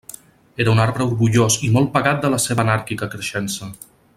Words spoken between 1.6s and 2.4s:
i molt pagat de